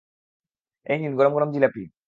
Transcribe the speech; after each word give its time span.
এই 0.85 0.97
নিন 0.99 1.13
গরম 1.15 1.33
গরম 1.33 1.49
জিলাপি। 1.53 1.83